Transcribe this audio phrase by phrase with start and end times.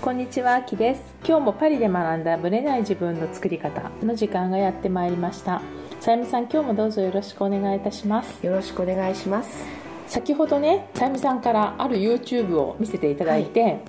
[0.00, 1.02] こんにちは、あきです。
[1.28, 5.60] 今日もパリで学んだブレない自分の作り方の時間がやってまいりました。
[6.00, 8.44] さゆみさん、今日もどうぞよろしくお願いいたします。
[8.44, 9.62] よろしくお願いします
[10.06, 13.80] 先ほどね、さゆみさんからある YouTube を見せていただいて、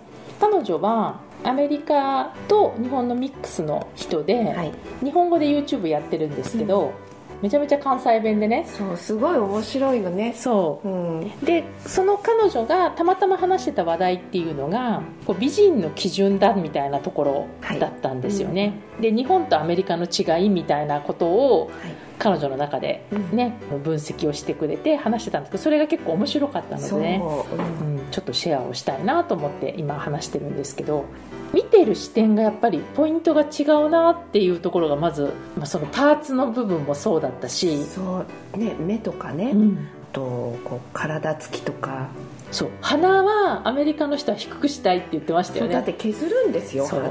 [0.41, 6.91] 彼女はアメリカと日本のミックスの人で、はい日本語で YouTube やってるんですけど、
[7.41, 10.33] めちゃめちゃ関西弁でね、そうすごい面白いのね。
[10.35, 10.87] そう。
[10.87, 11.39] うん。
[11.43, 17.47] でその彼女がたまたま話してた話題っていうのがこう美人の基準だみたいなところ
[17.79, 27.19] だったんですよね、で日本とアメリカの違いみたいなことをはい彼女の中でね、分析をしてくれて話してたんですけどそれが結構面白かったのでね
[27.51, 27.55] う
[27.87, 27.97] ん。
[27.97, 31.05] うん、ちょっとシェアをしたいなと思って今話してるんですけど
[31.51, 38.23] 見てる視点がやっぱりポイントが違うなっていうところがまず、まあ、そのパーツの部分もそうだったし、そ
[38.53, 38.57] う。
[38.57, 39.89] ね目とかね、うん。
[40.11, 42.09] あとこう体つきとか
[42.51, 45.73] そう鼻はアメリカの人は低くしたいって言ってましたよね。
[45.73, 47.09] そうだって削るんですよ鼻。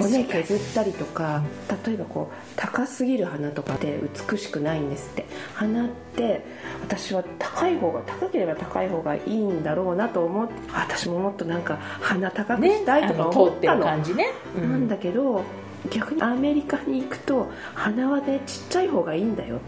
[0.00, 1.42] 骨削ったりとか
[1.86, 3.98] 例えばこう高すぎる鼻とかって
[4.30, 5.26] 美しくないんですって。
[5.54, 6.44] 鼻って
[6.82, 14.26] 私は高い方が高ければ高い方がいいんだろうなと思って私ももっとなんか鼻高くねしたいとかあの通ってる思ったの,、感じね、
[14.56, 14.70] うん。
[14.70, 15.42] なんだけど
[15.90, 19.60] 逆にアメリカに行くと鼻はねちっちゃい方がいいんだよ。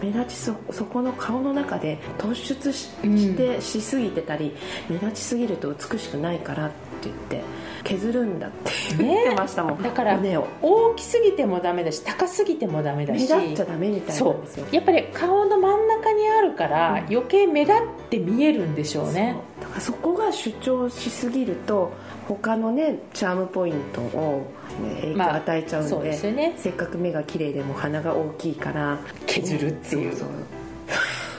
[0.00, 4.54] 目立ちそそこの顔の中で突出しうんして、しすぎてたり
[4.88, 7.42] 目立ちすぎると美しくないからって言って
[7.82, 10.18] 削るんだって言ってましたもん、だから
[10.62, 14.66] 大きすぎてもダメだし高すぎてもダメだ目し立っちゃダメみたいそなんですよ。
[14.70, 14.74] う。
[14.74, 16.96] やっぱり顔の真ん中にあるからうん。
[17.14, 21.92] 余計目立って見えるんでしょうね、だからそこが主張しすぎると
[22.26, 26.54] 他のねチャームポイントを、ね、影響を与えちゃうんで,、そうですよね。
[26.56, 28.98] せっかく目が綺麗でも鼻が大きいから。
[29.26, 30.12] 削るっていう。
[30.12, 30.28] そうそう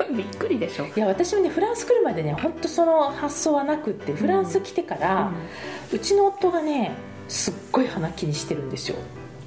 [0.16, 0.86] びっくりでしょ。
[0.86, 5.32] いや私もねフランス来るまでね本当その発想はなくってフランス来てから、
[5.92, 6.92] うちの夫がね
[7.28, 8.98] すっごい鼻気にしてるんですよ、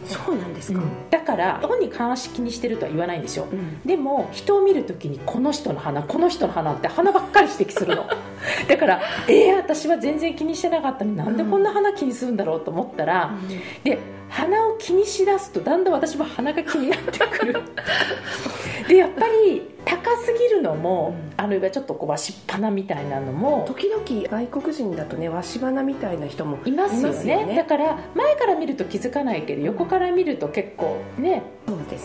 [0.09, 0.81] そうなんですか、
[1.11, 3.81] だから本に関し気にしてるとは言わないんですよ、うん。
[3.85, 8.07] でも人を見るときにこの人の鼻この人の鼻って鼻ばっかり指摘するの。
[8.69, 13.33] だからえー、私は全然気にしてなかったのになんでこんな鼻気にするんだろうと思ったら、
[13.85, 13.99] で
[14.29, 17.63] 鼻を気にしだすとだんだん私も鼻が気になってくる。
[18.89, 27.53] でやっぱり高すぎるのも、あるいはちょっとこうわしっぱなみたいなのも時々外国人だとねわし鼻みたいな人もいますよね。
[27.55, 31.43] いだから前から見ると気づかないけど横から見ると結構ねね。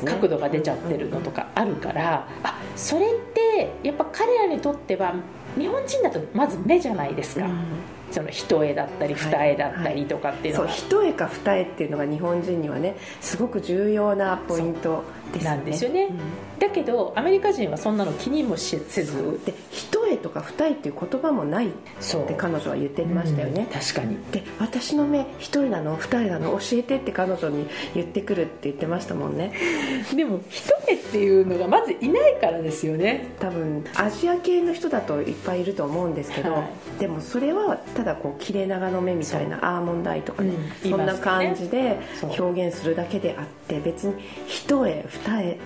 [0.05, 5.13] 角度が出ちゃってるのとかあるから、あそれってやっぱ彼らにとっては
[5.57, 7.63] 日本人だとまず目じゃないですか、うん。
[8.11, 9.23] その一重だったりはい。
[9.31, 15.03] 二重だったりとかっていうのそうが、一重か二重っていうのが日本人にはねすごく重要なポイント
[15.39, 16.09] なんですよね。
[16.09, 16.19] うん。
[16.59, 19.39] だけどアメリカ人はそんなの気にもしせず。
[19.45, 23.63] で一重とか二重っていう言葉もないっそうて彼女は言ってましたよね、う。
[23.63, 24.17] ん確かに。
[24.31, 29.53] で私の目一重なの二重なの教えてって彼女に言ってくるって言ってましたもんね。
[30.15, 33.29] でも一重っていうのがまずいないからですよね。
[33.39, 36.59] 多分アジア系の人だといっぱいいると思うんですけど、は
[36.97, 36.99] い。
[36.99, 40.53] でもそれはただこう切れ長の目みたいなアーモンドアイとかね、
[40.85, 40.91] うん。
[40.91, 41.99] そんな感じで
[42.37, 44.13] 表現するだけであって別に
[44.47, 45.57] 一重二重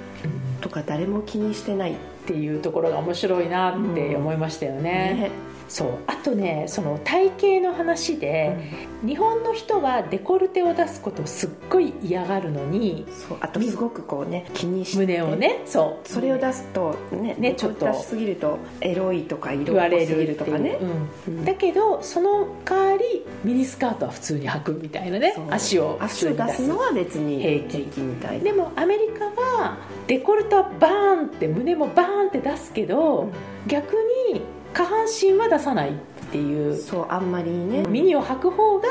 [0.61, 1.95] とか誰も気にしてないっ
[2.25, 5.31] ていうところが面白いなって思いましたよね,、ね。
[5.67, 5.89] そう。
[6.07, 8.55] あとねその体型の話で、
[9.05, 13.37] 日本の人はデコルテを出すことをすっごい嫌がるのにそう。
[13.41, 14.97] あとすごくこうね気にして。
[14.97, 16.07] 胸をねそう。
[16.07, 17.85] それを出すとねねちょっと。
[17.85, 20.85] 出しすぎるとエロいとか色言われっぽすぎるとかね、う。
[20.85, 21.09] ん。
[21.27, 21.45] うん。
[21.45, 25.35] だけどその代わりミニスカートは普通に履くみたいなね。
[25.49, 26.67] 足を普足を出す。
[26.67, 27.77] のは別に平気。
[27.97, 29.77] みたいでもアメリカは
[30.07, 33.29] デコルトはバーンって胸もバーンって出すけど、
[33.67, 33.95] 逆
[34.31, 34.41] に
[34.73, 35.93] 下半身は出さないっ
[36.31, 36.75] ていう。
[36.75, 37.83] そうあんまりね。
[37.87, 38.87] ミニを履く方が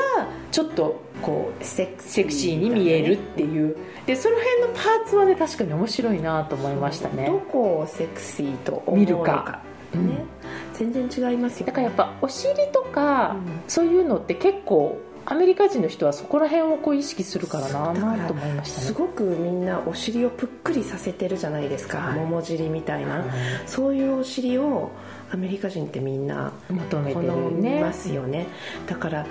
[0.51, 3.77] ちょっとこうセクシーセクシーに見えるっていう。
[4.05, 9.43] でその辺のパーツはね確かに面白いなと思いましたどねこをセクシーと思う見るのか。
[9.43, 9.61] か
[9.93, 10.25] うんね、
[10.73, 11.65] 全然違いますよ。
[11.67, 13.61] だからやっぱお尻とか、うん。
[13.67, 14.99] そういうのって結構
[15.29, 18.85] アメリカ人の人はそこら辺をこう意識するからなと思いましたね。
[18.87, 22.19] すごくみんなお尻をぷっくりさせてるじゃないですか、はい。
[22.19, 23.25] 桃尻みたいな、
[23.65, 24.91] そういうお尻を
[25.31, 28.47] アメリカ人ってみんな好求めてるみねますよね。
[28.87, 29.25] だから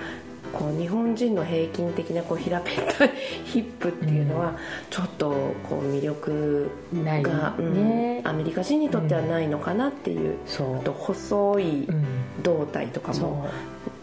[0.53, 3.11] こう日本人の平均的なこう平べったい
[3.45, 4.55] ヒップっていうのは
[4.89, 5.29] ちょっと
[5.69, 6.69] こう魅力
[7.03, 7.73] が、うん。
[7.73, 10.77] ね、アメリカ人にとってはないのかなっていう、そう。
[10.77, 12.05] あと細いうん。
[12.43, 13.49] 胴体とかも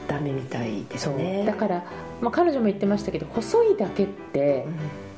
[0.09, 1.45] ダメみたいですね。
[1.47, 1.85] だから、
[2.21, 4.67] まあ、彼女も言ってましたけど細いだけって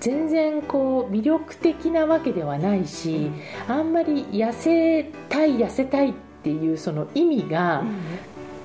[0.00, 3.31] 全然こう魅力的なわけではないし、
[3.69, 7.84] あんまり痩せたい痩せたいっていうその意味が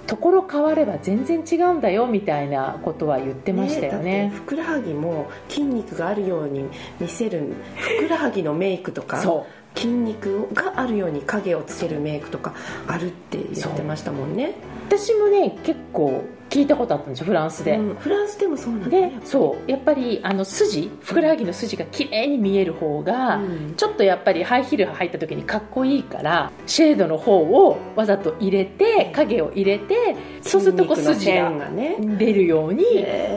[0.07, 6.65] ところ変われば全然違うんだよみたいなことは言ってましたよねだってふくらはぎも筋肉があるように
[6.99, 12.53] 見せるふくらはぎのメイクとかそう筋肉があるように影をつけるメイクとか
[12.87, 14.55] あるって言ってましたもんね。
[14.87, 18.89] 私もね結構聞いたことあったんですよフランスで、うんフランスでもそうなんだ。
[18.89, 19.71] でねそう。
[19.71, 23.73] やっぱりあの筋ふくらはぎの筋が綺麗に見える方が、うん。
[23.77, 31.69] ちょっとやっぱりハイヒール履いた時にかっこいいからシェードの方をわざと入れて影を入れてそうするとこう筋が
[32.17, 32.83] 出るように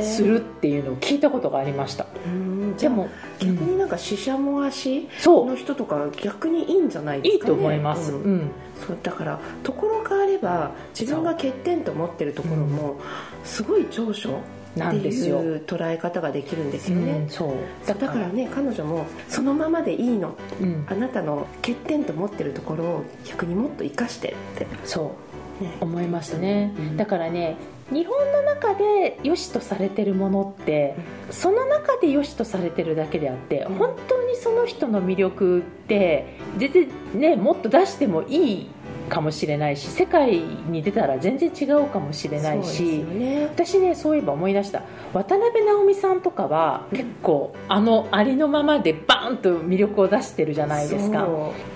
[0.02, 2.06] するっていうのを聞いたことがありました。
[2.26, 7.53] うんでも逆になんかししゃも足の人とか逆にいいんじゃないですかね。
[7.53, 8.37] いいと思います、ううん。
[8.37, 8.50] ん
[8.87, 12.97] そうだからところ変われば自分が欠点と思ってるところも
[13.44, 15.41] すごい長所ってなんですよ。
[15.41, 17.49] いう捉え方ができるんですよね、うんそう。
[17.85, 20.35] そうだからね彼女もそのままでいいの。
[20.61, 20.85] うん。
[20.88, 25.15] あなたの欠点と思ってるところを逆にもっと生かしてって、そ
[25.61, 25.62] う。
[25.62, 26.97] ね、思いましたね、うん。
[26.97, 27.56] だからね
[27.90, 30.94] 日本の中で良しとされてるものって、
[31.31, 33.75] その中で良しとされてるだけであって、うん。
[33.75, 38.70] 本当にその人の魅力って全然ねもっと出してもいい
[39.08, 43.44] かもしれないし世界に出たら全然違うかもしれないしよね。
[43.44, 44.82] 私ねそういえば思い出した。
[45.12, 51.28] 渡辺直美さんとかは結構あのありのままでバーンと魅力を出してるじゃないですか。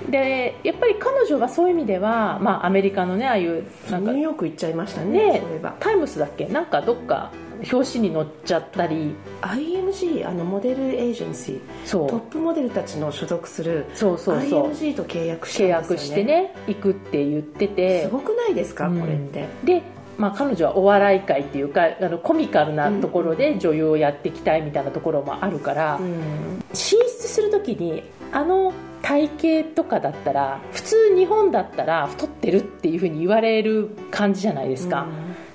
[0.08, 5.42] でやっぱり彼女はそういう意味では、まあ、アメリカのねああいうなんかニューヨーク行っちゃいましたね
[5.80, 6.46] タイムスだっけ？
[6.46, 7.30] なんかどっか
[7.72, 9.14] 表紙に載っちゃったり。
[9.42, 11.60] IMG あのモデルエージェンシー。
[11.84, 12.08] そう。
[12.08, 14.70] トップモデルたちの所属するそうそうそう。
[14.70, 18.02] IMG と契約した契んですよ、ね、約してね行くって言ってて。
[18.04, 19.00] すごくないですか、うん。
[19.00, 19.46] これって。
[19.64, 19.82] で、
[20.16, 26.62] まあ、彼女はお笑い界っていうかあのコミカルなところで女優をやっていきたいみたいなところもあるから、うん。
[26.72, 28.02] 進出する時に
[28.32, 35.06] あの体型とかだったら普通日本だったら太ってるっていうふうに言われる感じじゃないですか、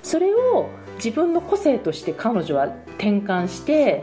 [0.02, 0.70] それを
[1.04, 2.66] 自分の個性として彼女は
[2.96, 4.02] 転換して、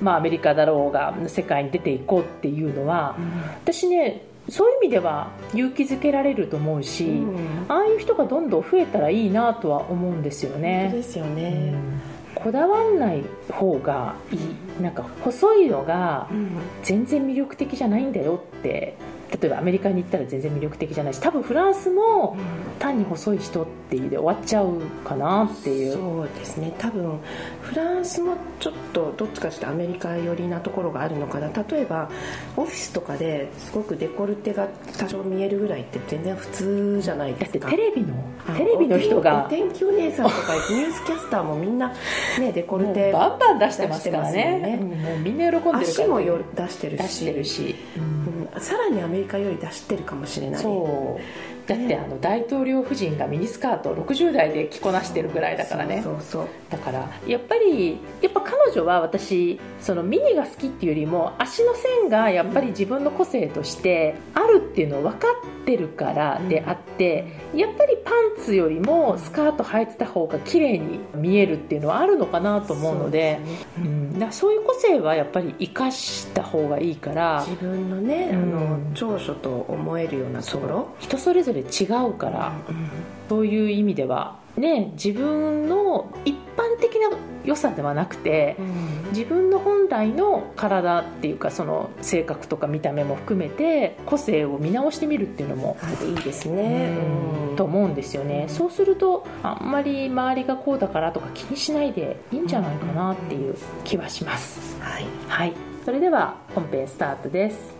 [0.00, 3.16] まあ、アメリカだろうが世界に出ていこうっていうのは
[3.62, 7.66] 私ねそういう意味では勇気づけられると思うし、うん。
[7.68, 10.90] ああいう人がどんどん増えたらいいなとは思うんですよね。
[10.92, 11.02] で。
[11.02, 12.00] すようね、ん。
[12.34, 13.22] こだわんない
[13.52, 14.82] 方がいい。
[14.82, 16.50] なんか細いのがうん。
[16.82, 18.96] 全然魅力的じゃないんだよって
[19.30, 22.36] 例えばアメリカに行ったら全然魅力的じゃないし多分フランスも
[22.78, 25.92] 単に細い人っていうで終わっちゃうかなっていう。
[25.94, 26.72] そうですね。
[26.78, 27.18] 多分
[27.62, 31.48] フランスもちょっとどっちかしてアメリカ寄りなところがあるのかな。
[31.48, 32.10] 例えば
[32.56, 34.68] オフィスとかですごくデコルテが
[34.98, 38.14] 多少見えるぐらいって全然普通じゃないだってですかテレビの
[38.46, 41.92] あテレビの人がお天気お姉さんとか ニュースキャスターもみんな
[42.38, 44.58] ねデコルテバンバン出してますからね。
[44.60, 44.78] ね。
[44.80, 47.02] うんもうみんな喜んでるから足もよ出してるし。
[47.02, 48.60] 出してるし、うん。
[48.60, 50.62] さらにアメリカより出してるかもしれない。
[50.62, 51.59] そう。
[51.70, 56.02] だってあの大統領夫人がミニスカートを60代で着こなしてるぐらいだからね。
[56.02, 56.48] そうそうそう。
[56.68, 73.38] だからやっぱりやっぱ彼女は私そのミニが好きっていうよりも足の線がやっぱり自分の個性としてあるっていうのを分かってるからであって、やっぱりパンツよりもスカート履いてた方が綺麗に見えるっていうのはあるのかなと思うので
[73.76, 73.90] そうね。
[73.90, 77.44] うん、だからそういう個性はやっぱり生かした方がいいから。
[77.46, 78.42] 自分のね、うん。
[78.42, 80.88] あの長所と思えるようなところ。
[80.98, 82.52] 人それぞれ違うから、
[83.28, 84.38] そういう意味では。
[84.56, 88.56] ね自分の一般的な良さではなくて
[89.12, 97.56] 自分の本来の体っていうかその性格とか見た目も含めて個性を見直してみるっていうのも、あいいですね、うんうん。
[97.56, 98.54] と思うんですよね、うん。
[98.54, 105.06] そうするとあんまり周りがこうだからとか気にしないでいいんじゃないかなっていう気はします、はい。
[105.28, 105.54] はい。
[105.84, 107.79] それでは本編スタートです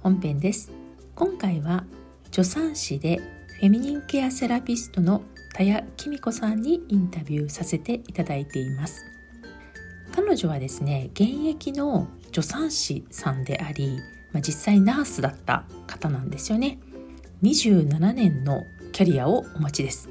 [0.00, 0.70] 本編です。
[1.16, 1.84] 今回は
[2.30, 3.16] 助産師で
[3.60, 9.04] フェミニンケアセラピストの田谷紀美子さんにインタビューさせていただいています。
[10.14, 13.98] 彼女はですね現役の助産師さんであり、
[14.32, 16.78] まあ、実際ナースだった方なんですよね。
[17.42, 18.62] 27年の
[18.92, 20.08] キャリアをお持ちです。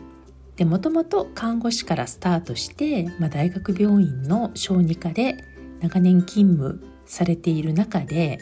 [0.58, 5.38] でもともと看護師からスタートして、まあ、大学病院の小児科で
[5.80, 8.40] 長年勤務されている中で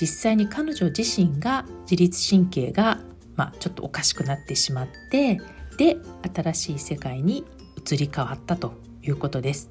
[0.00, 3.00] 実際に彼女自身が自律神経が、
[3.36, 5.40] まあ、ちょっとおかしくなってしまって
[5.76, 5.96] で
[6.34, 7.44] 新しい世界に
[7.76, 9.70] 移り変わったということです。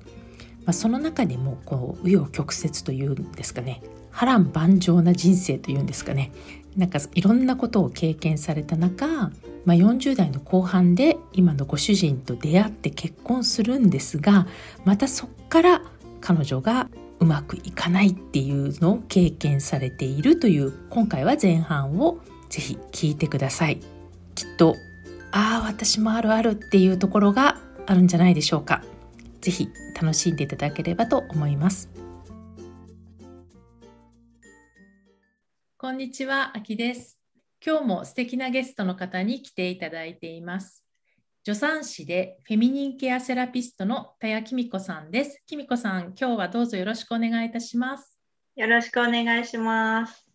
[0.65, 6.32] まあ、その中でもこう紆余曲折というんですかね波乱万丈な人生というんですかね
[6.77, 9.06] なんかいろんなことを経験された中、
[9.65, 14.48] まあ、40代の後半で今のご主人と出会って結婚するんですが
[14.86, 15.82] またそっから
[16.22, 16.89] 彼女が
[17.24, 23.80] うまくいかないっていうのを経験されているという今回は前半をぜひ聞いてください。
[24.36, 24.75] きっと
[25.32, 28.84] ああ私もあるあるっていうところがあるんじゃないでしょうか。
[29.39, 31.89] ぜひ楽しんでいただければと思います。
[35.77, 37.22] こんにちはあきです。
[37.65, 40.83] 今日も素敵なゲストの方に来ていただいています。
[41.46, 45.44] 助産師でフェミニンケアセラピストの田谷紀美子さんです。
[45.46, 48.18] 紀美子さん今日はどうぞよろしくお願いいたします。
[48.56, 50.26] よろしくお願いします。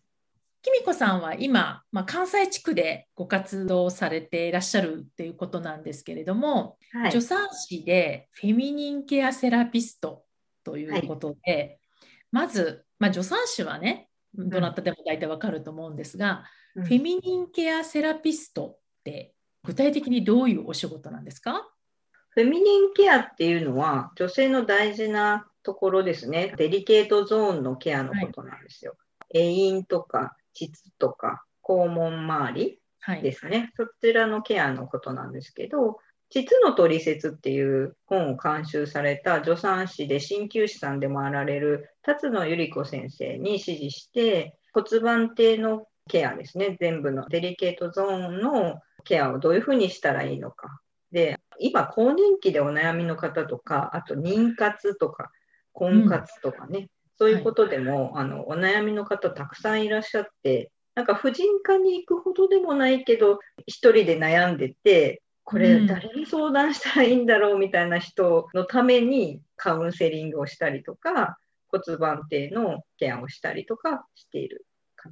[0.61, 10.25] きみこさんは今、まあ、関西地区でご活動されていらっしゃるっていうことなんですけれども、はい、助産師でフェミニンケアセラピスト
[10.63, 11.79] ということで、はい、
[12.31, 16.43] まず、まあ、助産師はねどなたでも大体わかると思うんですが、
[16.75, 21.67] うん、フェミニンケアセラピストって具体的にどういうお仕事なんですか？
[22.29, 26.53] フェミニンケアっていうのは女性の大事なところですね。
[26.57, 28.95] デリケートゾーンのケアのことなんですよ。
[29.19, 32.79] はい、栄飲とか膣とか肛門周り
[33.21, 35.99] ですね、はい、そちらのケアのことなんですけど、
[36.29, 46.77] 膣の取説っていう本を監修された助産師で鍼灸師さんでもあられる辰野由里子先生に指示して骨盤底のケアですね。
[46.79, 50.79] 全部のデリケートゾーンのケアをどういうふうにしたらいいのか。
[51.11, 55.31] で今更年期でお悩みの方とかあと妊活とか
[55.73, 71.39] 婚活とかね、そういうことでも、はい、あのお悩みの方たくさんいらっしゃってなんか婦人科に行くほどでもないけど1人で悩んでてこれ誰に相談したらいいんだろうみたいな人のためにカウンセリングをしたりとか
[71.71, 74.67] 骨盤底のケアをしたりとかしている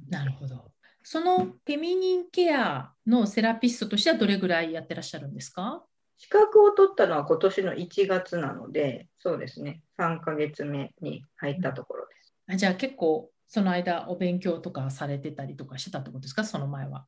[0.08, 0.70] なるほど。
[1.10, 5.82] そのフェミニンケアのセラピストとしてはどれぐらいやってらっしゃるんですか？
[6.18, 12.34] 資格を取ったのは今年の1月なので、そうですね、3ヶ月目に入ったところです。
[12.46, 17.06] あじゃあ結構その間お勉強とかされてたりとかしてたってことですか、その前は。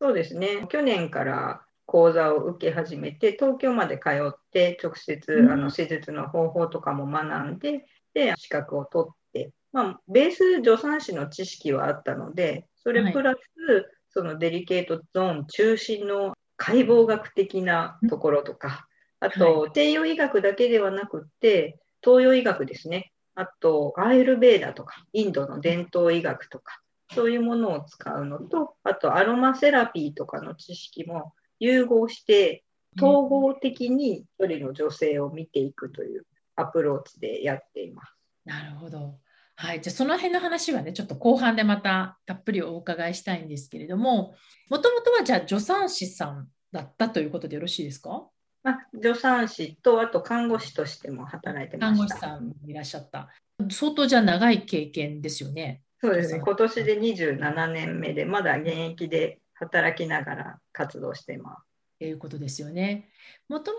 [0.00, 18.86] そうですね、去年から講座を受け始めて、東京まで通って直接、うん、あの施術の方法とかも学んで、で資格を取って、まあ、ベース助産師の知識はあったので、それプラス、はい、そのデリケートゾーン中心の解剖学的なところとか、
[19.20, 23.12] あと、西洋医学だけではなくて、東洋医学ですね。
[23.34, 26.80] あと、アイルベーダとか、インドの伝統医学とか、
[27.14, 32.64] そういうものを使うのと、あと、アロマセラピーとかの知識も融合して、
[32.96, 38.14] 統合的に一人の女性を見ていくというアプローチでやっています。
[38.44, 39.18] なるほど。
[39.62, 44.34] はい、じゃあその辺の話はねちょっと後半でまたたっぷりお伺いしたいんですけれども
[44.70, 48.26] もともとはじゃあ助産師さんだったということでよろしいですか？
[48.64, 52.08] あ助産師とあと看護師としても働いてました。
[52.08, 53.28] 看護師さんいらっしゃった。
[53.70, 55.82] 相当じゃあ長い経験ですよね。
[56.00, 56.40] そうですね。
[56.40, 61.69] 今年で27年目でまだ現役で働きながら活動しています
[62.00, 63.10] ということですよね。
[63.46, 63.78] もとも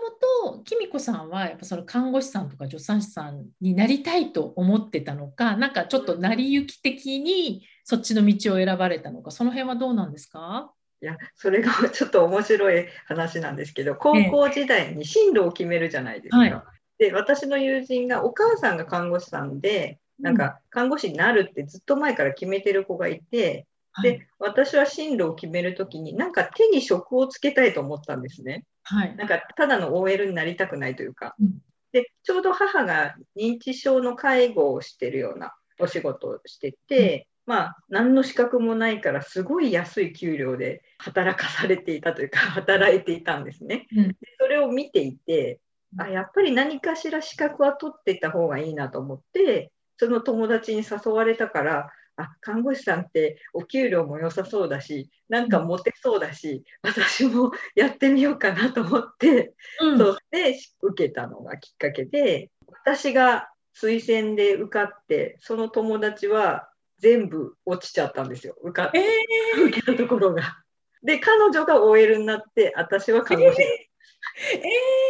[0.52, 10.70] ときみこさんはやっぱその看護師さんとか助産師さんになりたいと思ってたのかなんかちょっと成り行き的にそっちの道を選ばれたのかその辺はどうなんですか？
[11.02, 16.38] いやそれがちょっと面白い話なんですけど高校時代に進路を決めるじゃないですか。
[16.38, 16.62] はい、
[16.98, 28.64] で私の友人がお母さんが看護師さんでなんか看護師になるってずっと前から決めてる子がいて、で、はい、私は進路を決めるときに、なんか手に職をつけたいと思ったんですね。
[28.84, 31.34] はい、なんかただの OL になりたくないというか。
[31.40, 31.58] うん、
[31.92, 43.86] で、ちょうど母が認知症の介護をしてるようなお仕事をしてて、うん、まあ、何の資格もないから、すごい安い給料で働かされていたというか、 働いていたんですね。
[43.94, 45.60] うん、それを見ていて、
[45.98, 62.50] あやっぱり何かしら資格は取っていった方がいいなと思って、その友達に誘われたから、あ看護師さんってお給料も良さそうだしなんかモテそうだし、私もやってみようかなと思って、うん、そうで受けたのがきっかけで
[62.84, 63.48] 私が
[63.80, 70.58] 推薦で受かってその友達は全部落ちちゃったんですよ受かって、えー、受けたところが。
[71.02, 73.62] で彼女が OL になって私は看護師。
[73.62, 75.01] えー、えー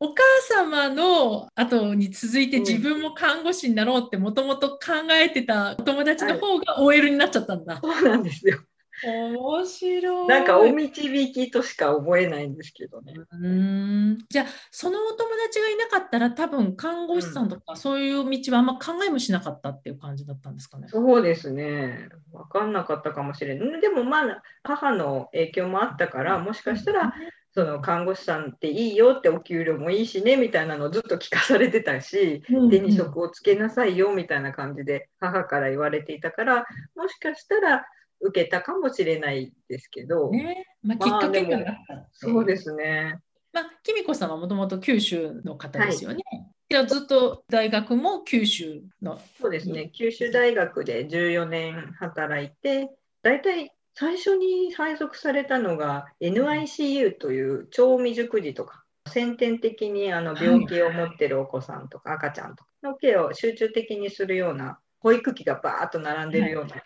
[0.00, 4.78] お母様の後に続いて自分も看護師になろうってもともと考
[5.10, 7.80] えてたお友達の方が OL になっちゃったんだ。
[7.82, 8.60] そうなんですよ。
[9.04, 10.28] 面白い。
[10.28, 13.14] なんかお導きとしか思えないんですけどね。
[13.32, 20.88] うんじゃあそのお友達がいなかったら多分看護師さんとかそういう道はあんま考えもしなかったっていう感じだったんですかね。
[20.88, 22.08] そうですね。
[22.32, 23.80] 分かんなかったかもしれない。
[23.80, 27.12] でもまあ母の影響もあったからもしかしたら
[27.58, 37.84] その看護師さんっていいよってお給料もいいしねみたいなのをずっと聞かされてたし、手に職をつけなさいよみたいな感じで母から言われていたからもしかしたら
[38.20, 40.66] 受けたかもしれないですけど、ね。
[40.84, 42.06] まあ、きっかけがなった。
[42.12, 43.18] そうですね。
[43.52, 46.22] まあ、きみこさんはもともと九州の方ですよね。
[46.30, 46.46] はい。
[46.70, 49.20] じゃずっと大学も九州の。
[49.40, 49.90] そうですね。
[49.92, 52.88] 九州大学で14年働いて
[53.22, 66.76] 大体最初に配属されたのが NICU という超未熟児とか先天的にあの病気を持ってるお子さんとか赤ちゃんとかのケアを集中的にするような保育器がバーッと並んでるような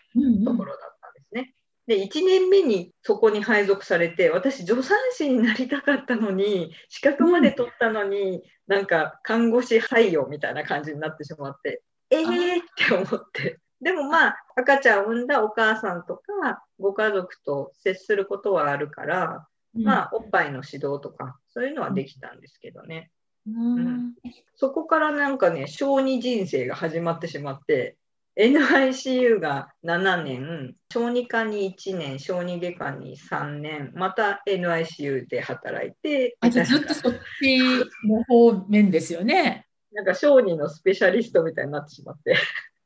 [0.51, 1.53] ところだったんですね。
[1.85, 23.11] で1年目にそこに配属されて私助産師になりたかったのに資格まで取ったのに、うん、なんか看護師採用みたいな感じになってしまってえーって思ってでもまあ赤ちゃんを産んだお母さんとかご家族と接することはあるから、うん、まあおっぱいの指導とかそういうのはできたんですけどね。
[23.45, 24.13] うん、うん、
[24.55, 27.97] そこからなんかね小児人生が始まってしまって
[28.35, 36.35] NICU が7年、小児科に1年、小児外科に3年、また NICU で働いて。
[36.39, 37.59] あ、じゃずっとそっち
[38.07, 39.67] の方面ですよね。
[39.91, 42.35] なんか小児のスペシャリストみたいになってしまって。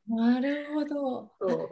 [0.09, 1.31] なるほど。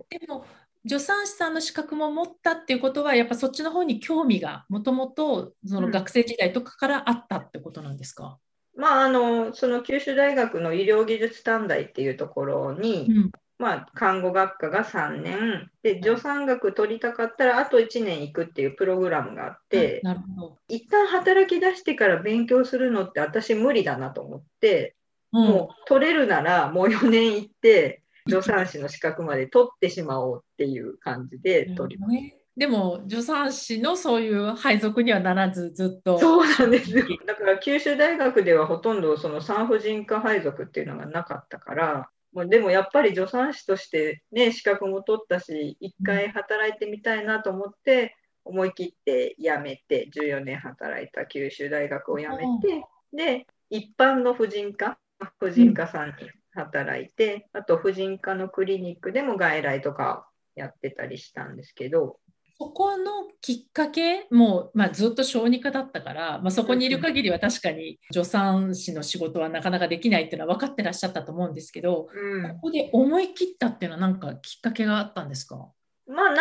[0.09, 0.45] でも、
[0.87, 8.37] 助産師さんの資格も持ったっていうことは、やっぱそっちの方に興味がもともとその学生時代とかからあったってことなんですか、
[8.75, 13.31] うん、まあ、あのその九州大学の医療技術短大っていうところに、うん。
[13.57, 15.71] まあ、看護学科が3年。
[15.81, 20.57] で助産学取りたかったらあと1年行くっていうプログラムがあって、なるほど。
[20.67, 24.95] 一旦働き出してから勉強するのって私無理だなと思って、
[25.31, 32.13] うん、もう取れるならもう4年行って助産師の資格まで取ってしまおうっていう感じで取ります。
[32.57, 36.17] でも助産師のそういう配属にはならずずっと。
[36.17, 37.05] そうなんですよ。
[37.27, 42.09] だから九州大学ではほとんどその産婦人科配属っていうのがなかったから
[42.47, 52.83] でもやっぱり助産師として、ね、資格も取ったし、一回働いてみたいなと思って、思い切って辞めて、14年働いた九州大学を辞めて、
[53.13, 54.97] で、一般の婦人科、
[55.39, 56.13] 婦人科さんに
[56.55, 62.17] 働いて、あと婦人科のクリニックでも外来とかやってたりしたんですけど、
[62.57, 75.69] そこのきっかけも、まあ、ずっと小児科だったから、まあ、そこにいる限りは確かに助産師の仕事はなかなかできないっていうのは分かってらっしゃったと思うんですけど、うん、ここで思い切ったっていうのは何かきっかけがあったんですか？
[76.07, 76.35] まあ、何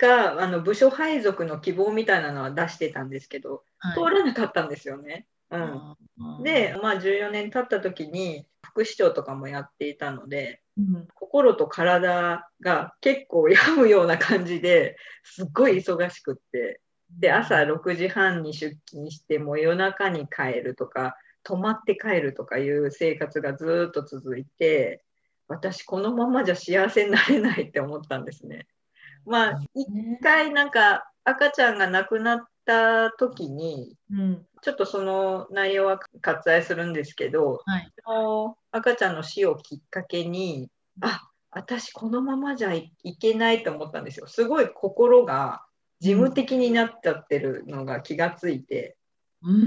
[0.00, 5.26] 回かあの部署配属の希望みたいなのは出してたんですけど、はい、通らなかったんですよね。
[5.54, 16.80] うん、で、まあ、14年経った時に副市長とかもやっていたので、うん、心と体が結構病むような感じですっごい忙しくって
[17.18, 25.04] で朝6時半に出勤してもう夜中に帰るとか泊まって帰るとかいう生活がずっと続いて
[25.46, 28.66] 私このままじゃ幸せになれないって思ったんですね。
[29.26, 29.86] まあ一
[30.22, 37.92] 回なんか赤ちゃんが亡くなった時に、うん、ちょっとその内容は割愛するんですけど、はい、
[38.72, 40.68] 赤ちゃんの死をきっかけに
[41.00, 44.26] あ私このままじゃいけないと思ったんですよ。
[44.26, 45.64] すごい心が
[46.00, 48.96] 事務的になっちゃってるのが気がついて、
[49.42, 49.58] うん、う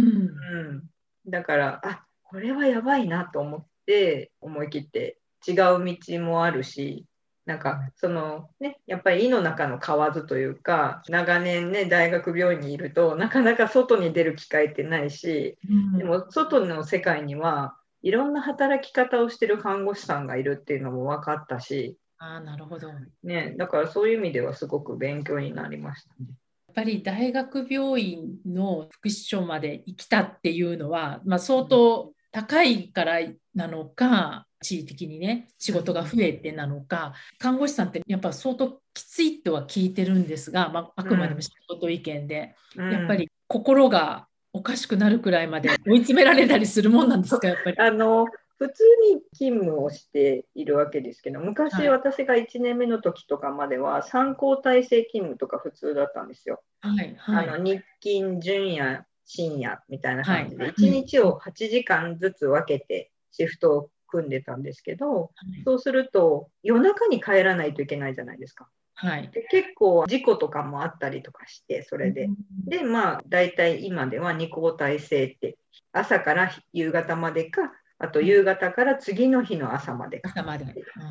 [0.73, 0.83] ん、
[1.27, 5.55] だからあこれはやばいなと思って思い切って違う
[5.85, 7.05] 道もあるし
[7.47, 15.57] なんかそのねやっぱり胃の中の蛙というか長年ね大学病院にいるとなかなか外に出る機会ってないし、
[15.97, 22.91] でも外の世界にはいろんな働き方をしてる看護師さんがいるっていうのも分かったしあなるほど、
[23.23, 26.27] ね、だからそういう意味ではすごく勉強になりましたね。
[26.67, 33.19] やっぱり大学病院の副市長まで行きたっていうのは、まあ、相当高いから
[33.55, 47.77] なのか、地位的にね仕事が増えてなのか看護師さんってやっぱ相当きついとは聞いてるんですが、まあ、あくまでも仕事意見で、うん、やっぱり心がおかしくなるくらいまで追い詰められたりするもんなんですかやっぱり？
[47.79, 48.25] あの
[48.57, 56.63] 普通に勤務をしているわけですけど昔私が1年目の時とかまでは3交代制勤務とか普通だったんですよ。
[56.81, 65.27] はいはい、あの日勤準夜深夜みたいな感じで、はい、1日を8時間ずつ分けてシフトを組んでたんですけど、は
[65.59, 68.67] い、そうすると夜中に帰らないといけないじゃないですか。
[68.95, 75.55] はい、で結構事故とかもあったりとかしてそれで、うん、でまあ大体今では2交代制って
[75.91, 80.29] 朝から夕方までかあと夕方から次の日の朝までか。
[80.29, 80.65] 朝まで、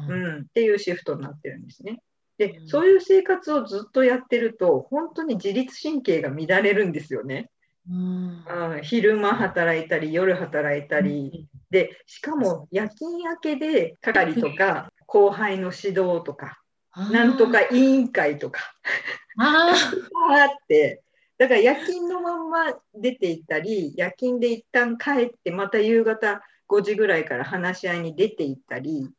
[0.09, 2.01] うん、うん、っていうシフトになってるんですね。
[2.39, 7.51] で、うん、そういう生活をずっとやってると本当に自律神経が乱れるんですよね。
[7.89, 16.59] うん、昼間働いたり夜働いたり、でしかも夜勤明けで係とか後輩の指導とか
[17.11, 18.61] なんとか委員会とか。
[19.39, 21.03] ああって。
[21.39, 29.11] だから夜勤のまんま出て行ったり夜勤で一旦帰ってまた夕方5時ぐらいから話し合いに出て行ったり。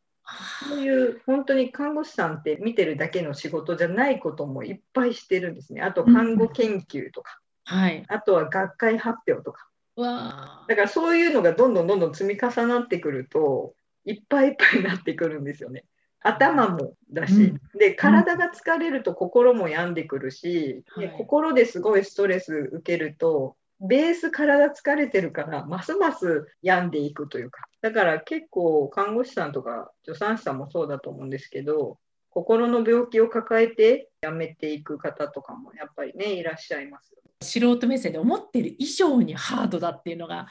[0.67, 5.81] そういう本当に看護師さんって見てるだけの仕事じゃないこともいっぱいしてるんですね。
[5.81, 9.67] あと看護研究とか、うん、はい、あとは学会発表とか。
[9.97, 13.73] わだからそういうのがどんどんどんどん積み重なってくると
[14.05, 15.83] いっぱいいっぱいになってくるんですよね。
[16.21, 27.67] 頭もだし、うん、で体が疲れると心も病んでくるし、うん、心ですごいストレス受けるとベース体疲れてるからますます病んでいくというか。
[27.81, 31.97] だから結構看護師さんとか助産師さんもそうだと思うんですけど
[32.37, 40.45] 心の病気を抱えて辞めていく方とかもやっぱりねいらっしゃいます素人目線で思ってる以上にハードだっていうのが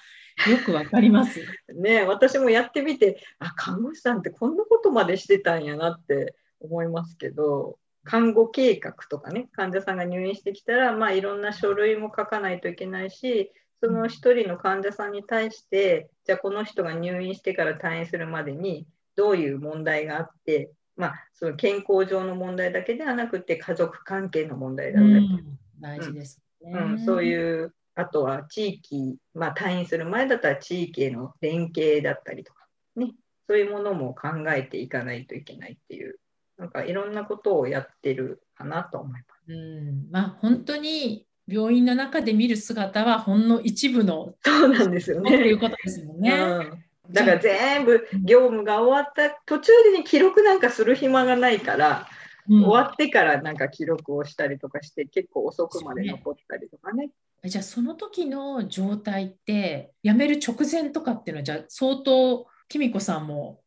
[0.51, 1.39] よくわかります。
[1.81, 33.13] ね私もやってみてあ看護師さんってこんなことまでしてたんやなって思いますけど看護計画とかね患者さんが入院してきたら、まあ、いろんな書類も書かないといけないしその1人の患者さんに対してじゃあこの人が入院してから退院するまでにどういう問題があって、まあ、その健康上の問題だけではなくて家族関係の問題だったり、うん、大事ですね、うん、そういうあとは地域、まあ、退院する前だったら地域への連携だったりとか、ね、
[33.47, 36.19] そういうものも考えていかないといけないっていう
[36.59, 39.53] なんかいろんなことをやってるかなと思います。
[39.53, 40.11] うん。
[40.11, 45.31] まあ、本当に病院の中で見る姿はほんの一部のそうなんですよね。
[45.31, 46.33] ということですもんね。
[46.33, 52.07] うんだから全部業務が終わった途中で、ね、記録なんかする暇がないから、
[52.49, 57.07] うん、終わってからなんか記録をしたりとかして結構遅くまで残ったりとかね。
[57.07, 57.13] ね
[57.45, 63.61] じゃあその時の状態って辞める直前とかっていうのはじゃあ相当きみこさんも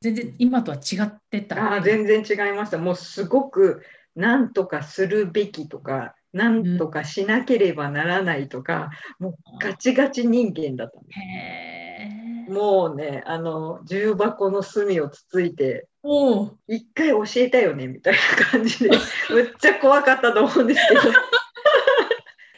[0.00, 2.78] 全然今とは違ってた、うん、あ全然違いました。
[2.78, 3.82] もうすごく
[4.14, 11.04] 何とかするべきとか何とかしなければならないとか、うん、もうガチガチ人間だったん。
[11.04, 15.86] ですもうねあの重箱の隅をつついて
[16.66, 18.90] 一回教えたよねみたいな感じで
[19.30, 21.00] むっちゃ怖かったと思うんですけど。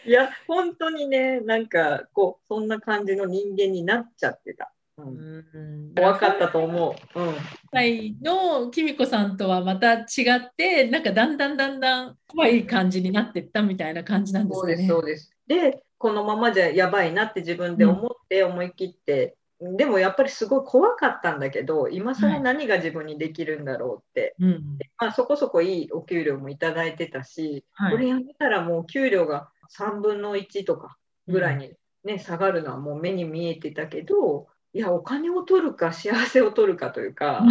[0.06, 4.72] いや本当にねなんかこうそんな感じの人間になっちゃってた。
[4.96, 7.20] うん、怖かったと思う。
[7.20, 7.34] うん、
[7.72, 8.16] はい。
[8.20, 10.04] のきみこさんとはまた違
[10.36, 14.76] ってなんかだんだんだんだん怖い感じになっていったみたいな感じなんですね。
[14.76, 15.30] そうですそうです。
[15.46, 24.60] でこのままじゃやばいなって自分で思って思い切って、うん、でもやっぱりすごい怖かったんだけど今更何が自分にできるんだろうって、はい、
[24.98, 30.96] まあ、そこそこいいお給料もいただいてたし、はい、これやめたらもう給料が3分の1とか
[31.28, 37.44] ぐらいにね、下がるのはもう目に見えてたけどいやお金を取るか幸せを取るかというか、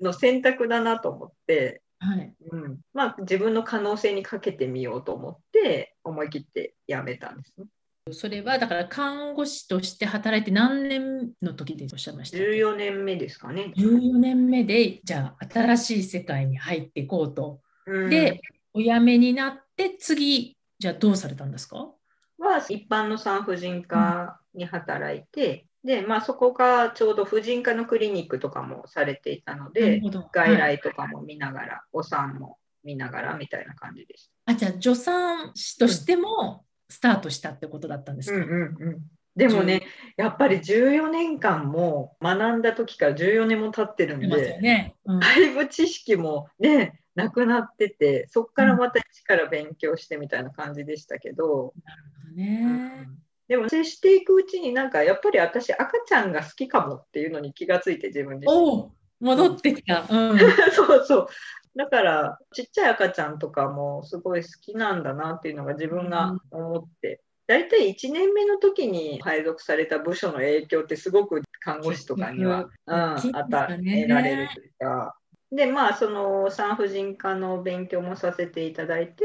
[0.00, 2.34] の選択だなと思って、はい。
[2.50, 2.80] うん。
[2.92, 7.66] まあ、自分の可能性にかけてみようと思って思い切って辞めたんですね。
[8.12, 13.72] それはだから看護師として働いて何年の時でおっしゃいました ?14 年目ですかね。
[13.76, 17.60] 14年目でじゃあ新しい世界に入っていこうと。
[17.86, 18.42] うん、で
[18.74, 21.92] お辞めになって次じゃあどうされたんですか？
[22.38, 34.52] は一般の産婦人科に働いて、で、まあ、そこがちょうど婦人科のクリニックとかもされていたので、外来とかも見ながら、はい、お産も見ながらみたいな感じでした。
[34.52, 39.02] あじゃあ助産師としてもスタートしたってことだったんですか、うんうんうん
[39.36, 39.82] でもね、
[40.16, 53.06] やっぱり14年間も学んだ時から14年も経ってるんで、ねうん、だいぶ知識もね、なくなってて、そこからまた一から勉強してみたいな感じでしたけど、なるほどね。
[53.08, 58.56] うんでも接していくうちになんかやっぱり私赤ちゃんが好きかもっていうのに気がついて自分自身。
[58.56, 60.06] お戻ってきた。
[60.08, 60.38] うん、
[60.72, 61.26] そうそう。
[61.76, 67.20] だからちっちゃい赤ちゃんとかもすごい好きなんだなっていうのが自分が思って。
[67.46, 75.14] 大体1年目の時に配属された部署の影響ってすごく看護師とかには、うん、与えられるというか。
[75.52, 79.24] でまあその産婦人科の勉強もさせていただいて、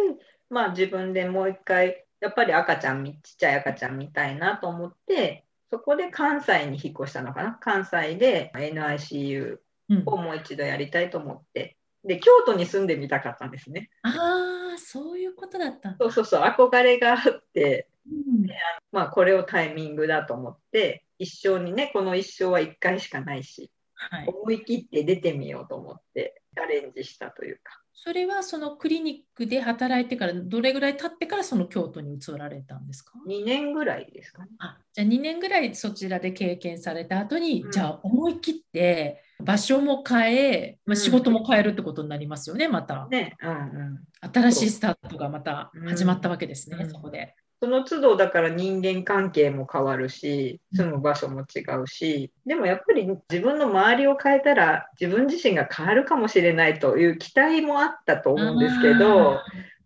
[0.50, 7.58] まあ、自分でもう一回やっぱり赤ちゃん、ちっちゃい赤ちゃん見たいなと思って、そこで関西に引っ越したのかな。
[7.62, 9.60] 関西で NICU
[10.06, 13.90] をもう一度やりたいと思って、うん、で、京都に住んでみたかったんですね。
[14.04, 18.48] ああ、そういうことだったそうそうそう、憧れがあって、うん、
[18.92, 27.82] まあ、これをタイミングだと思って、一生にね、この一生は1回しかないし、はい、思い切って出てみようと思ってチャレンジしたというか。
[27.94, 34.52] それはそのクリニックで働いてからどれぐらい経ってからその京都に移られたんですか ?2 年ぐらいですかね。
[34.60, 43.08] あじゃあ2年ぐらいそちらで経験された後に、うん、じゃあ思い切って場所も変え、まあ、仕事も変えるってことになりますよね、また。
[43.10, 44.00] ね、うんうん。
[44.34, 46.90] 新しいスタートがまた始まったわけですね、うん。
[46.90, 47.36] そこで。
[47.62, 59.40] その都度だから人間関係も変わるし、住む場所も違うし、でもやっぱり自分の周りを変えたら自分自身が変わるかもしれないという期待もあったと思うんですけど、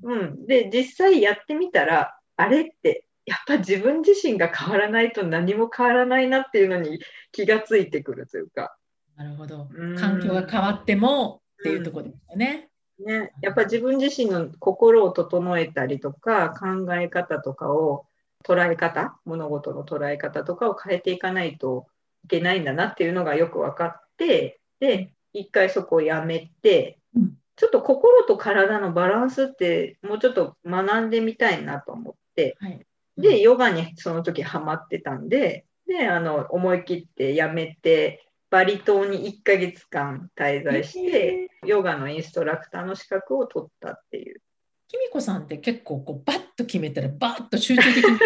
[0.04, 7.00] うん、で実際やってみたらあれってやっぱ自分自身が変わらないと何も変わらないなっていうのに
[7.32, 8.76] 気がついてくるというか、
[9.16, 9.96] なるほどうん。
[9.98, 12.70] 環境が変わってもっていうところですよね。
[13.00, 18.06] ね、やっぱ自分自身の心を整えたりとか考え方とかを
[18.46, 21.88] 捉え方物事の捉え方とかを変えていかないと
[22.24, 32.86] いけないんだなっていうのがよく分かってで一回そこをやめて、うんちょっと心と体のバランスってもうちょっと学んでみたいなと思ってはい。
[33.16, 41.50] でヨガにその時ハマってたんでであの思い切ってやめてバリ島に1ヶ月間滞在して。
[41.66, 44.42] ヨガのインストラクターの資格を取ったっていう。
[44.88, 48.20] きみこさんって結構こうバッと決めたらバッと集中的に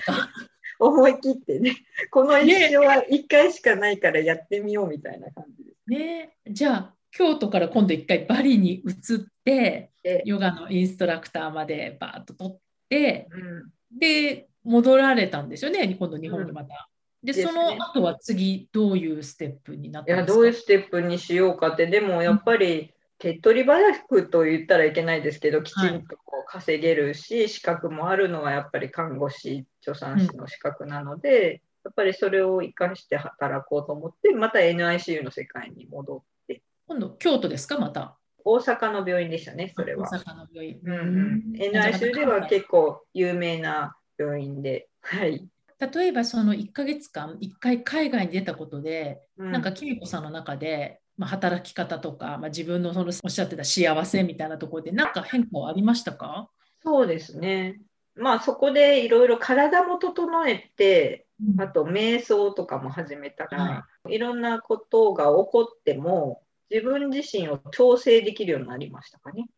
[0.80, 1.76] 思い切ってね、
[2.10, 5.90] この一生は1回しかないからやってみようみたいな感じです。
[5.90, 16.88] ねじゃあ京都から今度一回バリに移ってでヨガのインストラクターまでバーッと取ってうん、で戻られたんですよね今度日本にまた。
[17.22, 17.42] でね。
[17.42, 20.34] その後は次どういうステップになったんですか？
[20.34, 38.16] どういうステップにしようかって、でもやっぱり手っ取り早くと言ったらいけないですけど、きちんとこう稼げるし、資格もあるのはやっぱり看護師、助産師の資格なので、やっぱりそれを生かして働こうと思って、また NICU の世界に戻って、今度京都ですかまた？
[38.44, 40.08] 大阪の病院でしたね、それは。
[40.08, 40.78] 大阪の病院。
[40.84, 45.46] うんうん、NICU では結構有名な病院で、はい。
[45.80, 56.50] 例えばその1ヶ月間1回海外に出たことで、うんなんかきみこさんの中で、まあ、働き方とか、まあ、自分のそのおっしゃってた幸せみたいなところで何か変化はありましたか、
[56.82, 57.80] そうですね。
[58.16, 61.26] まあそこでいろいろ体も整えて、
[61.58, 69.48] あと瞑想とかも始めたから、いろんなことが起こっても自分自身を調整できるようになりましたかね。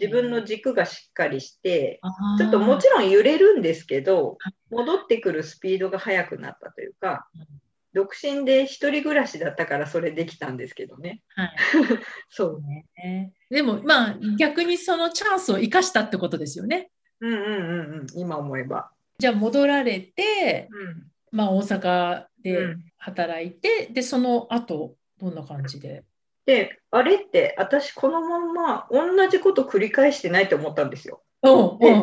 [0.00, 2.00] 自分の軸がしっかりして、
[2.38, 4.38] ちょっともちろん揺れるんですけど、
[4.70, 7.46] 戻ってくるスピードが速くなったというかうん、
[7.92, 11.22] 独身で一人暮らしだったからそれできたんですけどね。
[11.34, 11.56] はい。
[12.30, 12.62] そう。
[12.62, 13.32] ね。
[13.50, 16.90] でもまあ逆にそのチャンスを生かしたってことですよね。
[17.20, 18.90] うんうんうんうん、今思えば。
[19.18, 21.10] じゃあ戻られて、うん。
[21.32, 22.84] まあ、大阪でうん。
[22.96, 26.04] 働いて、でその後どんな感じで？
[26.50, 31.22] で、あれって私このまんま同じこと繰り返してないと思ったんですよ。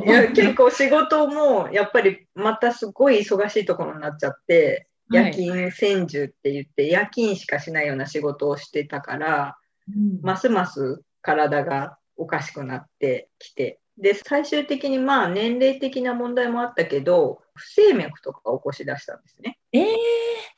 [0.05, 9.57] で結構仕事もやっぱりまたすごい忙しいところになっちゃって、夜勤専従って言って夜勤しかしないような仕事をしてたから、
[9.89, 13.81] うんますます体がおかしくなってきて。
[13.97, 19.60] で、最終的にまあ年齢的な問題もあったけど、不整脈とかを起こし出したんですね。
[19.73, 19.83] えー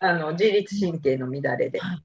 [0.02, 2.04] あの自律神経の乱れではい。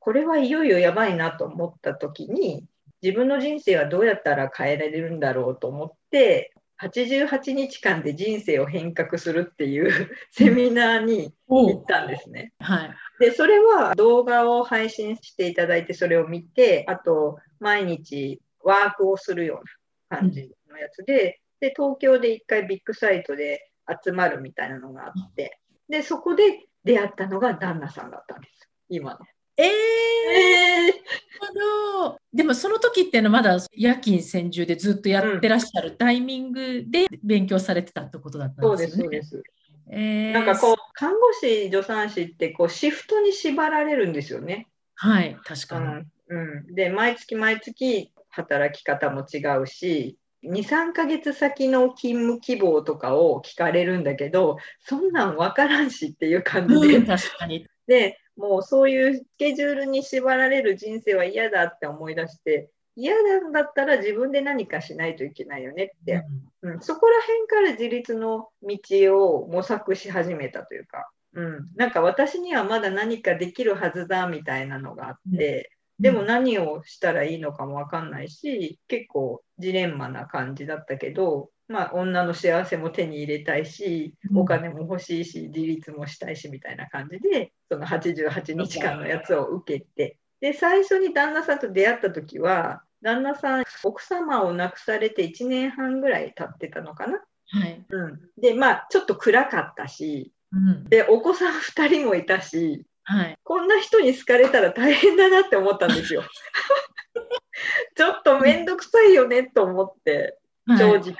[0.00, 2.64] これはいよいよやばいなと思った時に、
[3.02, 12.52] 自分の人生はどうやったら変えられるんだろうと思って、88日間で人生を変革するっていう セミナーに行ったんですね。
[12.58, 23.70] はいで、それは動画を配信していただいて、それを見て、あと、毎日ワークをするような感じのやつで、で、東京で一回ビッグサイトで
[24.02, 25.58] 集まるみたいなのがあって、
[25.90, 28.70] で、そこで出会ったのが旦那さんだったんです。
[28.88, 29.18] 今の。
[29.62, 39.22] えーえー、なるほどでもその時っていうのはまだ夜勤専従でずっとやってらっしゃるタイミングで勉強されてたってことだったそうです、んですよね。
[39.22, 39.60] そうです。
[39.92, 44.68] えーなんかこう、看護師、助産師ってこうシフトに縛られるんですよね。
[44.94, 45.84] はい確かに。
[45.86, 57.66] うんうん、で毎月毎月働き方も違うし23ヶ月先の勤務希望とかを聞かれるんだけどそんなん分からんしっていう感じで、うん、確かに。
[57.86, 66.24] でもうそういうスケジュールに縛られる人生は嫌だって思い出して嫌なんだったら自分で何かしないといけないよねって、
[66.62, 68.78] うん、そこら辺から自立の道
[69.18, 84.38] を模索し始めたというか、うん、なんか私にはまだ何かできるはずだみたいなのがあって、でも何をしたらいいのかもわかんないし結構ジレンマな感じだったけど、まあ、女の幸せも手に入れたいしうん。
[84.38, 90.18] お金も欲しいし自立もしたいしみたいな感じでその88日間のやつを受けて。
[90.40, 97.22] で最初に旦那さんと出会った時は旦那さん奥様を亡くされて1年半ぐらい経ってたのかな。
[97.52, 97.84] はい。
[97.88, 100.84] うん、でまあちょっと暗かったしうん。
[100.88, 106.22] でお子さん2人もいたしはい、こんな人に好かれたら大変だなって思ったんですよ。
[107.96, 111.14] ちょっと面倒くさいよねと思って、正直、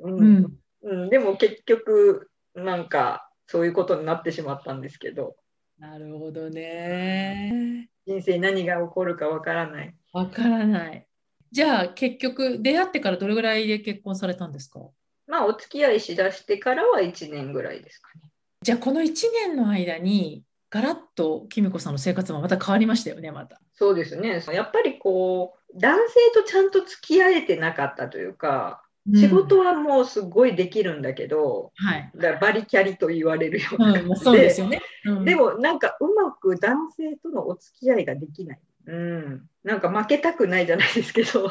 [0.00, 0.46] うん。
[0.82, 5.36] うん、でも結局なんかそういうことになってしまったんですけど。
[5.78, 7.90] なるほどね。
[8.06, 9.94] 人生何が起こるかわからない。
[10.12, 11.06] わからない。
[11.52, 14.80] じゃあ結局出会ってからどれぐらいで結婚されたんですか？
[15.26, 18.30] まあお付き合いしだしてからは1年ぐらいですかね。
[18.62, 19.12] じゃあこの1
[19.46, 23.60] 年の間にガラッときみこさんの生活もまた変わりましたよねまた。
[23.74, 24.42] そうですね。
[24.52, 28.82] やっぱりこう男性とちゃんと付き合えてなかったというか
[29.14, 41.50] 仕事はもうすごいできるんだけど、うん、はい、だバリキャリと言われるような感じで、うん、ですよね、うん、でもなんかうまく男性とのお付き合いができない、うん、なんか負けたくないじゃないですけど。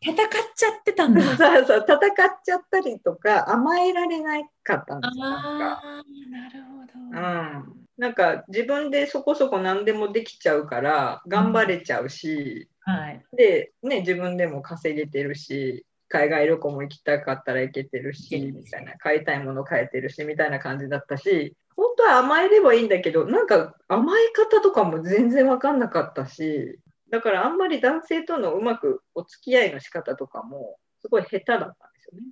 [0.00, 0.16] 戦っ
[0.54, 1.20] ちゃってたんだ。
[1.36, 5.82] そうそう戦っちゃったりとか甘えられなかったんですあ
[6.30, 26.78] なるほど、うん、なんか自分でそこそこ何でもできちゃうから頑張れちゃうし、はい、で、ね、自分でも稼げてるし海外旅行も行きたかったら行けてるし、みたいな、買いたいもの買えてるし、みたいな感じだったし、本当は甘えればいいんだけど、なんか甘え方とかも全然分かんなかったし、
[27.10, 32.26] だからあんまり男性とのうまくお付き合いの仕方とかも、すごい下手だったんですよね。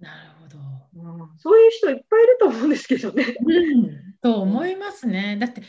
[0.00, 0.58] なるほど、
[1.10, 3.36] うん、そういう人いっぱいいると思うんですけどね。
[3.44, 5.36] うん、と思いますね。
[5.40, 5.62] だって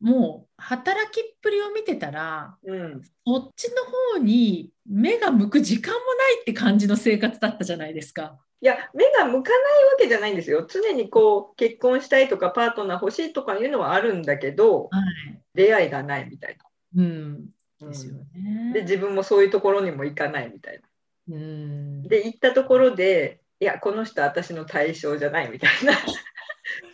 [0.00, 3.84] もう働きっぷりを見てたら、うん、そっちの
[4.14, 8.38] 方に目が向く時間もないって感じの生活だったじゃないですか。
[8.60, 10.66] いや目が向かないわけじゃないんですよ。
[10.68, 17.02] 常にこう結婚したいとかパートナー欲しいとかいうのはあるんだけど、はい、出会いがないみたいな。
[17.02, 17.48] うん
[17.80, 20.80] ですよね、で自分もそういうところにも行かないみたい
[21.28, 21.36] な。
[21.36, 25.92] うんで行ったところでいやこの人私の対象じゃないみたいな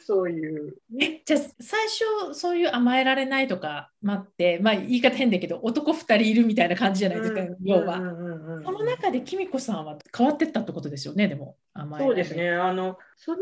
[0.07, 0.77] そういう。
[1.01, 7.97] えじゃあ最初そういう甘えられないとか待って、まあ、言い方変だけど男2人いるみたいな感じじゃないですか、要は。
[8.65, 13.39] その中できみこさんは変わってったってことですよねでも甘えそうですねあのその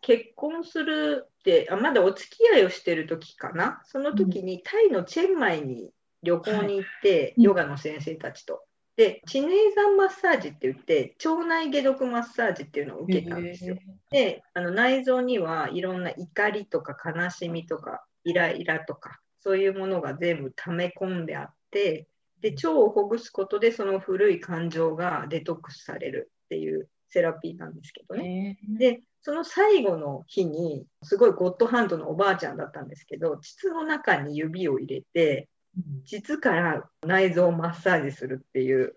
[0.00, 3.82] 結婚するってあまだお付き合いをしてる時かな？
[3.84, 5.90] その時にタイのチェンマイに
[6.22, 8.62] 旅行に行って、はい、ヨガの先生たちと。
[8.96, 13.76] で、知ネイザンマッサージって言って、腸内解毒マッサージっていうのを受けたんですよ。
[14.10, 22.06] で、あの内臓にはいろんな怒りとか悲しみとかイライラとか、そういうものが全部溜め込んであって、
[22.40, 28.58] で、腸をほぐすことでその古い感情がデトックスされるっていうセラピーなんですけどね。
[28.78, 35.48] で、その最後の日に、すごいゴッドハンドのおばあちゃんだったんですけど、膣の中に指を入れて、
[36.04, 38.96] 膣から内臓をマッサージするっていう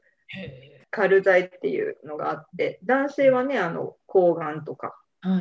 [0.91, 4.95] カル剤っていうのがあって男性はねあの抗がんとか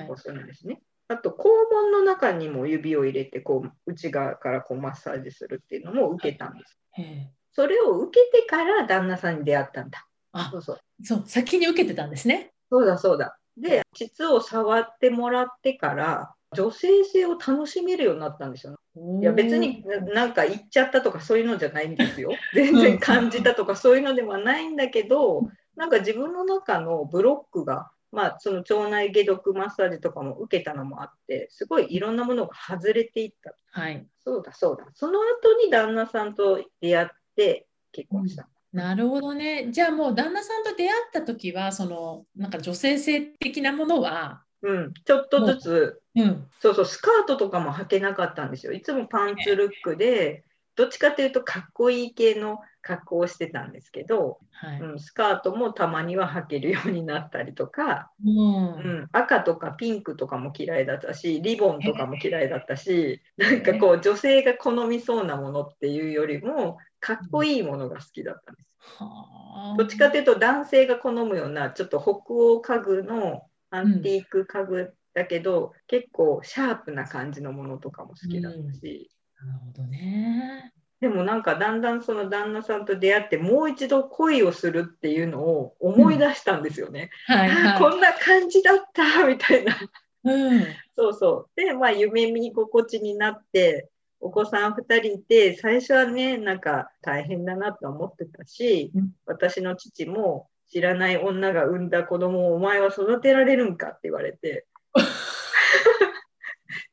[0.08, 1.34] をするんですね、はい、あと肛
[1.70, 6.78] 門の中にも指を入れてこう内側からこうマッサージするっていうのも受けたんです。
[7.52, 10.06] それを受けてから旦那さんに出会ったんだ。
[10.32, 10.80] あそうそう。
[11.02, 12.52] そう先に受けてたんですね。
[12.70, 13.38] そうだそうだ。
[13.56, 18.76] で膣を触ってもらってから女性性を楽しめるようになったんですよ、
[19.20, 22.30] いや別になんか言っちゃったとかそういうのじゃないんですよ。
[22.54, 25.42] 全然感じたとかそういうのではないんだけど、
[25.76, 33.54] なんか自分の中のブロックが、まあその腸内解毒マッサージとかも受けたのもあって、すごいいろんなものが外れていった。
[33.70, 34.06] はい。
[34.24, 34.86] そうだそうだ。
[34.94, 38.48] その後に旦那さんと出会って結婚した。
[38.72, 39.70] うん、なるほどね。
[39.70, 48.72] じゃあもう旦那さんと出会った時は、そのなんか女性性的なものはうん、ちょっとずつ、うん、そうそうスカートとかも履けなかったんですよ。
[48.72, 58.38] いつもパンツルックでどっちかというとかっこいい系の格好をしてたんですけど、はい、うん、スカートもたまには履けるようになったりとか、うん、う
[59.04, 68.68] ん、赤とかピンクとかも嫌いだったしリボンとかも嫌いだったし、なんかこう女性が好みそうなものっていうよりもかっこいいものが好きだったんです。
[69.76, 79.10] どっちかというと男性が好むようなちょっと北欧家具のアンティーク家具だけど、うん、結構シャープな感じのものとかも好きだったし、
[79.42, 80.72] うん、なるほどね。
[81.00, 87.10] でもなんかだんだんその旦那さんと出会ってもう一度恋をするっていうのを思い出したんですよね。
[87.28, 87.36] うん。
[87.36, 89.76] はいはい、こんな感じだったみたいな。
[90.24, 90.64] うん、
[90.96, 91.50] そうそう。
[91.54, 93.90] で、まあ夢見心地になって
[94.20, 104.66] お子さん2人いて最初はねなんか大変だなと思ってたし、うん、私の父も知らない女が産んだ子供をお前は育てられるんかって言われて。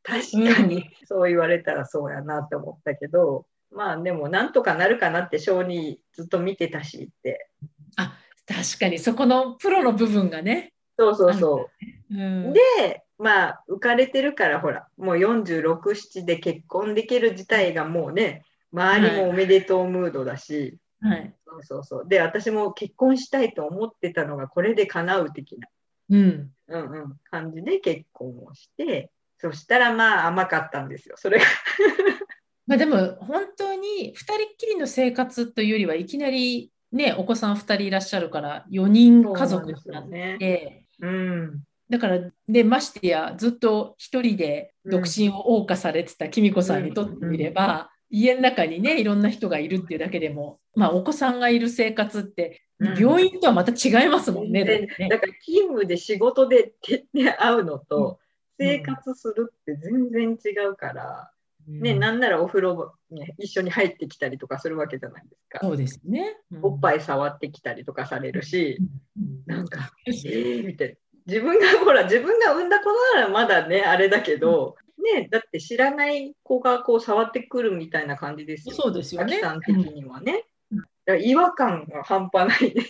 [0.03, 7.49] 確かにそう言われたらそうやなって思ったけど、うん、まあでもなんとかなるかなって小児ずっと見てたしって。
[7.95, 8.99] あ確かに。
[8.99, 10.73] そこのプロの部分がね。
[10.97, 11.69] そうそうそ
[12.11, 22.07] う、うん、でまあ浮かれてるからほらもう46、7で結婚できる自体がもうね周りもおめでとうムードだし、はい、そうそうそう。
[22.07, 25.67] で私も結婚したいと思ってたのがこれで叶う的な、
[26.09, 27.19] うん、うんうん。
[27.29, 31.15] 感じで結婚をしてそしたらまあ甘かったんですよ。
[31.17, 31.45] それが。
[32.65, 52.61] まあでも本当に2人っきりの生活というよりはいきなりねお子さん2人いらっしゃるから4人家族になって、ね、うん、だからでましてやずっと1人で独身を謳歌されてたきみこさんにとってみれば、家の中にねいろんな人がいるっていうだけでも、まあ、お子さんがいる生活って
[52.97, 54.61] 病院とはまた違いますもんね。
[54.61, 55.09] うん、だね。
[55.09, 56.73] だから勤務で仕事で
[57.39, 58.19] 会うのと、
[58.59, 61.31] 生活するって全然違うから、
[61.67, 65.59] うん、ね、なんならお風呂、ね、一緒に入ってきたりとかするわけじゃないですか。
[65.61, 68.79] そうですね、うん、おっぱい触ってきたりとかされるし、
[69.45, 70.95] なんか、えー、みたいな。
[71.25, 78.75] 自分がほら自分が産んだ子ならまだねあれだけど、ね、だって知らない子がこう触ってくるみたいな感じですよ。
[78.75, 79.39] そうですよね。
[79.39, 80.45] さん的にはね。
[81.07, 82.83] うん、違和感が半端ないね。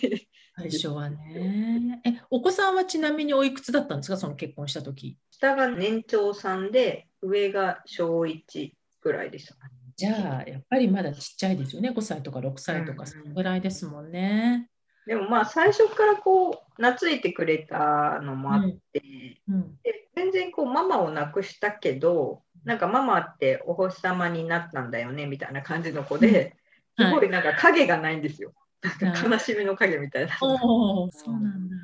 [0.56, 2.00] 最初はね。
[2.04, 5.18] え、お子さんはちなみにおいくつだったんですか、その結婚した時。
[5.30, 9.56] 下が年長さんで、上が小1ぐらいでした。
[9.96, 11.90] じゃあ、やっぱりまだちっちゃいですよね。
[11.90, 14.68] 5歳とか6歳とか、そのぐらいですもんね。
[15.06, 19.02] でもまあ最初からこう懐いてくれたのもあって、
[19.48, 26.56] うんうん、で全然こうママを亡くしたけどなんかママってお星様になったんだよねみたいな感じの子で、
[26.98, 28.54] すごいなんか影がないんですよ。
[28.82, 30.36] なんか悲しみの影みたいな。
[30.36, 31.76] そうなんだ。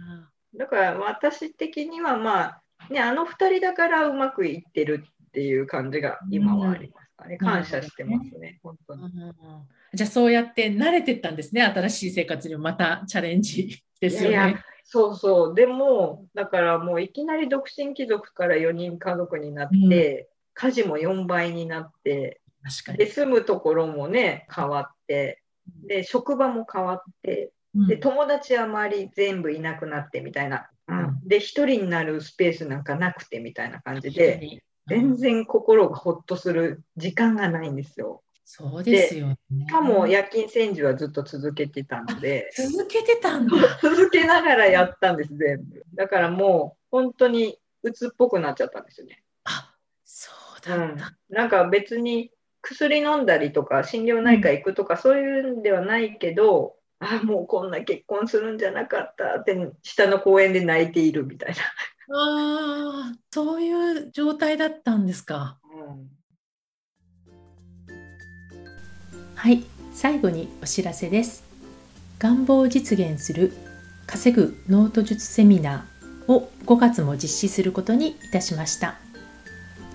[0.55, 7.37] だから私的にはまあねあの2人だからうまくいってるっていう感じが今はありますかね。
[7.37, 9.03] 感謝してますね、本当に。
[9.93, 14.29] じゃあそうやって慣れてったんですね、新しい生活にもまたチャレンジですよね。
[14.29, 22.41] いやいやそうそう、でも、だからもういきなり独身貴族から4人家族になって、うん、家事も4倍になって、
[22.97, 25.43] で住むところもね、変わって、
[25.87, 27.53] で職場も変わって、
[27.87, 38.23] で友達は周り全部いなくなってみたいな、うん、で1人になるスペースなんかなくてみたいな感じで、全然心がほっとする時間がないんですよ。
[38.53, 42.51] そうですよ、ね、しかも夜勤戦時はずっと続けてたので。
[42.57, 43.55] 続けてたんだ。
[43.81, 45.85] 続けながらやったんです全部。
[45.95, 49.23] だからもう本当に鬱っぽくなっちゃったんですよね。
[49.45, 49.73] あ
[50.05, 50.99] そうだった、うん、
[51.29, 61.63] なんか別に薬飲んだりとか心療内科行くとか、そういうんではないけど、あもうこんな結婚するんじゃなかったって下の公園で泣いているみたいな。
[62.13, 63.73] ああそうい
[64.09, 65.60] う状態だったんですか、
[69.41, 69.65] はい
[69.95, 71.45] 最後にお知らせです。
[72.19, 73.55] 願望を実現する
[74.07, 78.99] 稼ぐノート術セミナーを5月も実施することにいたしました。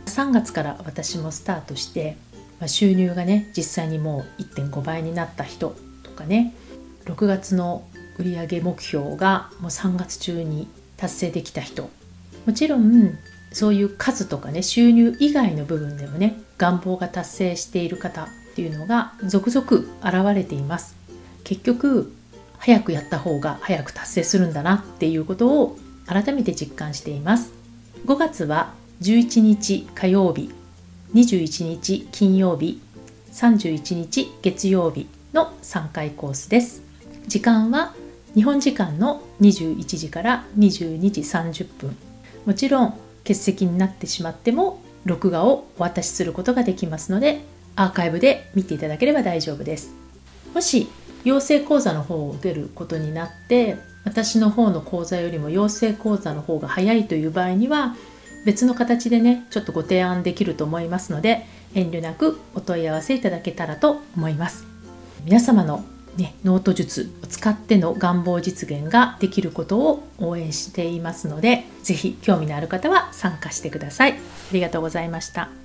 [0.07, 2.17] 3月から私もスタートして、
[2.59, 6.55] ま収入がね実際にもう1.5倍になった人とかね
[7.05, 7.87] 6月の
[8.17, 10.67] 売上目標がもう3月中に
[10.97, 11.91] 達成できた人。
[12.47, 13.15] もちろん
[13.51, 19.67] そういう数とかね収入以外の部分でもね願望が達成している方っていうのが続々
[20.01, 20.95] 現れています。
[21.43, 22.13] 結局
[22.57, 25.77] 早くやった方が早く達成するんだなっていうことを
[26.07, 27.51] 改めて実感しています。
[28.05, 30.53] 5月は11日火曜日
[31.13, 32.81] 21日金曜日
[33.33, 36.81] 31日月曜日の3回コースです。
[37.27, 37.93] 時間は
[38.35, 41.97] 日本時間の21時から22時30分。
[42.45, 42.91] もちろん
[43.23, 47.41] 欠席になってしまっても録画をお渡しすることができますので
[47.75, 49.93] アーカイブで見ていただければ大丈夫です。
[50.53, 50.87] もし
[51.23, 57.95] 養成講座の方を受けることになって私の方の講座よりも養成講座の方が早いという場合には
[58.45, 64.65] 別の形でねちょっとご提案できると思いますので遠慮なくお問い合わせいただけたらと思います。
[65.25, 65.83] 皆様の
[66.17, 74.13] ね、ノート術を使っての願望実現ができることを応援していますので是非興味のある方は参加してください。
[74.13, 74.15] あ
[74.53, 75.64] りがとうございました。